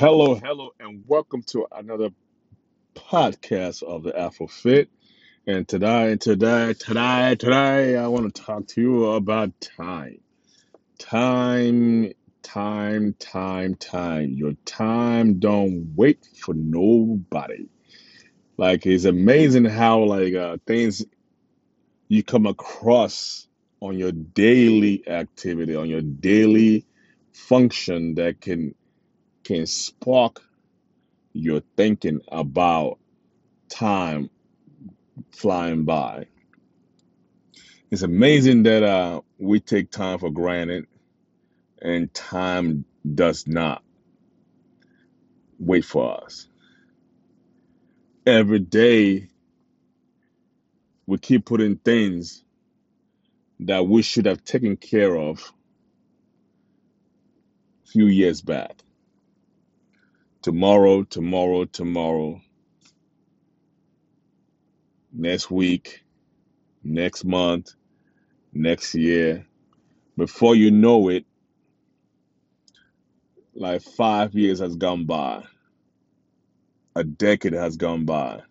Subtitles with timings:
[0.00, 2.08] Hello, hello, and welcome to another
[2.94, 4.88] podcast of the Afro Fit.
[5.46, 10.22] And today, and today, today, today, I want to talk to you about time.
[10.98, 14.30] Time, time, time, time.
[14.30, 17.68] Your time don't wait for nobody.
[18.56, 21.04] Like it's amazing how like uh, things
[22.08, 23.46] you come across
[23.82, 26.86] on your daily activity, on your daily
[27.34, 28.74] function that can
[29.50, 30.44] can spark
[31.32, 33.00] your thinking about
[33.68, 34.30] time
[35.32, 36.26] flying by.
[37.90, 40.86] It's amazing that uh, we take time for granted
[41.82, 43.82] and time does not
[45.58, 46.46] wait for us.
[48.24, 49.30] Every day,
[51.08, 52.44] we keep putting things
[53.58, 55.52] that we should have taken care of
[57.84, 58.84] a few years back.
[60.42, 62.40] Tomorrow, tomorrow, tomorrow,
[65.12, 66.02] next week,
[66.84, 67.74] next month,
[68.52, 69.46] next year.
[70.16, 71.26] Before you know it,
[73.54, 75.44] like five years has gone by,
[76.96, 78.42] a decade has gone by,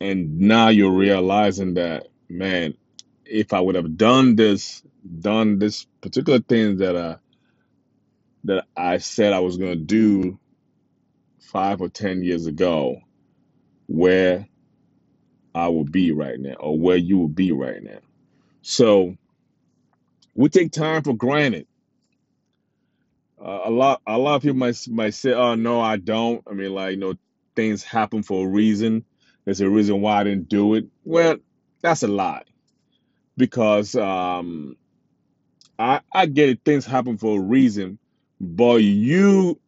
[0.00, 2.74] and now you're realizing that, man,
[3.26, 4.82] if I would have done this,
[5.20, 7.16] done this particular thing that I
[8.44, 10.38] that I said I was gonna do
[11.40, 13.00] five or ten years ago,
[13.88, 14.48] where
[15.54, 18.00] I would be right now, or where you would be right now.
[18.62, 19.16] So
[20.34, 21.66] we take time for granted.
[23.44, 26.54] Uh, a lot, a lot of people might might say, "Oh no, I don't." I
[26.54, 27.14] mean, like you know,
[27.56, 29.04] things happen for a reason.
[29.44, 30.86] There's a reason why I didn't do it.
[31.04, 31.36] Well,
[31.82, 32.44] that's a lie
[33.36, 34.76] because um,
[35.78, 36.60] I I get it.
[36.64, 37.98] Things happen for a reason,
[38.44, 39.58] but you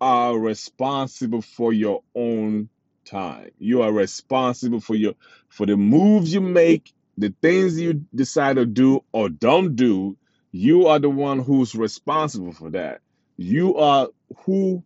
[0.00, 2.68] are responsible for your own
[3.04, 3.50] time.
[3.58, 5.14] You are responsible for your
[5.48, 10.16] for the moves you make, the things you decide to do or don't do.
[10.50, 13.00] You are the one who's responsible for that.
[13.36, 14.08] You are
[14.44, 14.82] who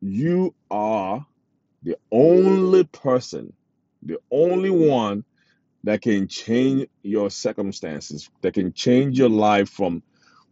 [0.00, 1.26] you are
[1.82, 3.52] the only person,
[4.02, 5.24] the only one
[5.84, 10.02] that can change your circumstances, that can change your life from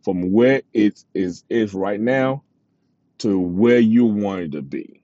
[0.04, 2.44] from where it is is right now
[3.18, 5.02] to where you want it to be.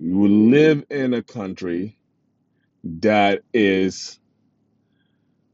[0.00, 1.98] You live in a country
[2.84, 4.20] that is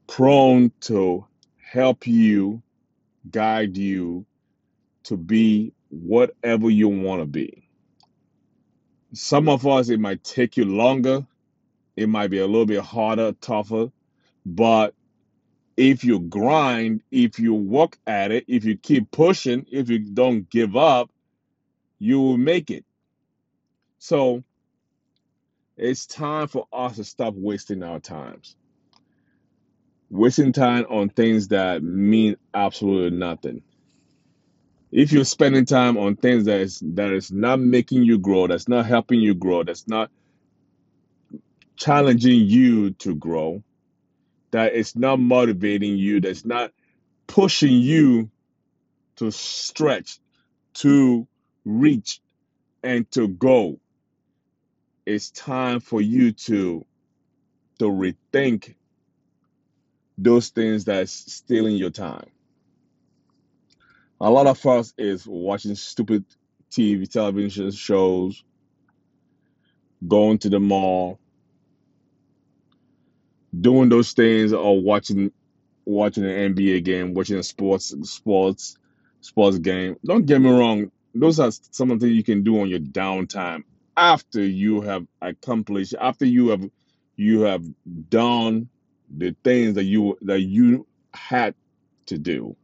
[0.08, 1.26] prone to
[1.58, 2.62] help you,
[3.30, 4.26] guide you
[5.04, 7.68] to be whatever you want to be.
[9.12, 11.26] Some of us, it might take you longer,
[11.96, 13.90] it might be a little bit harder, tougher,
[14.46, 14.94] but
[15.76, 20.48] if you grind, if you work at it, if you keep pushing, if you don't
[20.48, 21.10] give up,
[21.98, 22.84] you will make it.
[23.98, 24.44] So
[25.76, 28.56] it's time for us to stop wasting our times.
[30.10, 33.62] Wasting time on things that mean absolutely nothing.
[34.92, 38.68] If you're spending time on things that is that is not making you grow, that's
[38.68, 40.10] not helping you grow, that's not
[41.76, 43.64] challenging you to grow,
[44.54, 46.70] that is not motivating you, that's not
[47.26, 48.30] pushing you
[49.16, 50.20] to stretch,
[50.74, 51.26] to
[51.64, 52.20] reach,
[52.84, 53.80] and to go,
[55.04, 56.86] it's time for you to
[57.80, 58.76] to rethink
[60.16, 62.30] those things that's stealing your time.
[64.20, 66.24] A lot of us is watching stupid
[66.70, 68.44] TV, television shows,
[70.06, 71.18] going to the mall,
[73.60, 75.32] doing those things, or watching
[75.84, 78.76] watching an NBA game, watching a sports sports
[79.20, 79.96] sports game.
[80.04, 82.80] Don't get me wrong; those are some of the things you can do on your
[82.80, 83.64] downtime
[83.96, 86.68] after you have accomplished, after you have
[87.16, 87.64] you have
[88.08, 88.68] done
[89.16, 91.54] the things that you that you had
[92.06, 92.56] to do,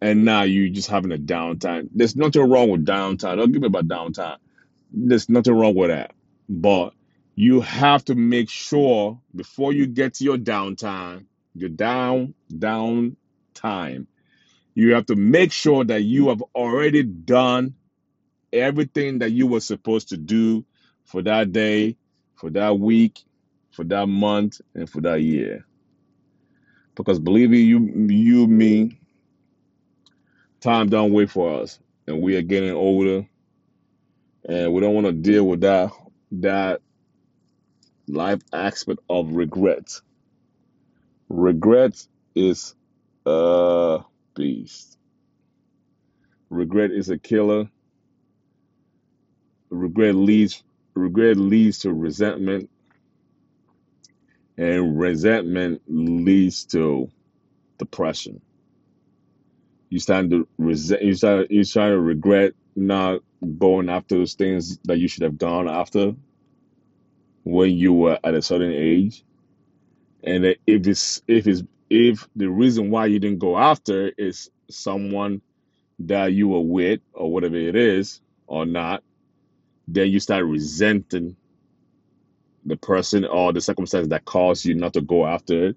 [0.00, 1.88] and now you're just having a downtime.
[1.94, 3.36] There's nothing wrong with downtime.
[3.36, 4.36] Don't give me about downtime.
[4.92, 6.12] There's nothing wrong with that,
[6.48, 6.92] but
[7.36, 13.16] you have to make sure before you get to your downtime, your down down
[13.54, 14.08] time,
[14.74, 17.74] you have to make sure that you have already done
[18.52, 20.64] everything that you were supposed to do
[21.06, 21.96] for that day,
[22.36, 23.20] for that week,
[23.72, 25.66] for that month, and for that year.
[26.96, 29.00] Because believe me, you you me,
[30.60, 33.26] time don't wait for us, and we are getting older,
[34.48, 35.92] and we don't want to deal with that
[36.32, 36.82] that
[38.08, 40.00] life aspect of regret.
[41.28, 41.94] Regret
[42.34, 42.74] is
[43.26, 44.00] a
[44.36, 44.98] beast.
[46.50, 47.70] Regret is a killer.
[49.70, 50.62] Regret leads
[50.96, 52.70] regret leads to resentment,
[54.58, 57.10] and resentment leads to
[57.78, 58.42] depression.
[59.90, 61.02] You start to resent.
[61.02, 61.50] You start.
[61.50, 63.20] You start to regret not
[63.58, 66.14] going after those things that you should have gone after
[67.44, 69.24] when you were at a certain age.
[70.24, 70.58] And if
[70.88, 75.42] it's if it's if the reason why you didn't go after is someone
[76.00, 79.04] that you were with or whatever it is or not,
[79.88, 81.36] then you start resenting
[82.66, 85.76] the person or the circumstance that caused you not to go after it.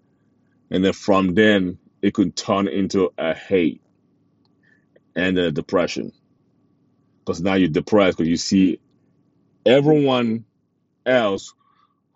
[0.72, 3.81] And then from then it could turn into a hate
[5.16, 6.14] and a depression.
[7.25, 8.80] Because now you're depressed because you see
[9.66, 10.46] everyone
[11.06, 11.54] else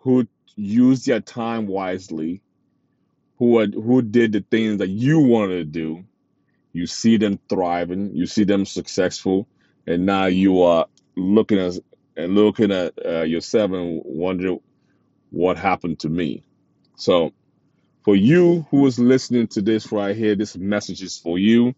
[0.01, 2.41] who used their time wisely,
[3.37, 6.03] who had, who did the things that you wanted to do.
[6.73, 9.47] You see them thriving, you see them successful,
[9.87, 11.73] and now you are looking at
[12.17, 14.59] and looking at uh, yourself and wondering
[15.31, 16.43] what happened to me.
[16.97, 17.31] So,
[18.03, 21.73] for you who is listening to this right here, this message is for you.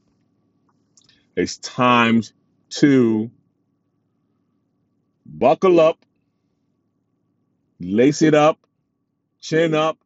[1.36, 2.24] It's time
[2.72, 3.32] to
[5.26, 6.06] buckle up,
[7.80, 8.60] lace it up,
[9.42, 9.98] chin up,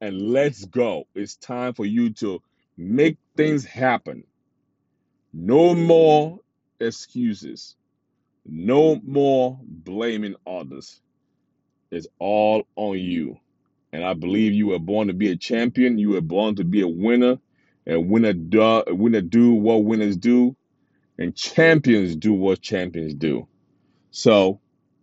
[0.00, 1.06] and let's go.
[1.14, 2.42] It's time for you to
[2.76, 4.24] make things happen.
[5.32, 6.40] No more
[6.80, 7.76] excuses.
[8.44, 11.00] No more blaming others.
[11.90, 13.38] It's all on you.
[13.92, 15.98] And I believe you were born to be a champion.
[15.98, 17.38] You were born to be a winner.
[17.86, 20.56] And winner do, winner do what winners do.
[21.18, 23.48] And champions do what champions do.
[24.10, 24.60] So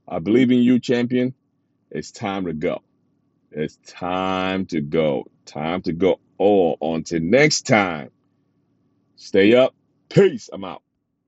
[0.07, 1.33] I believe in you, champion.
[1.93, 2.81] It's time to go.
[3.51, 5.25] It's time to go.
[5.45, 6.19] Time to go.
[6.39, 8.11] All until next time.
[9.17, 9.75] Stay up.
[10.09, 10.49] Peace.
[10.53, 10.83] I'm out.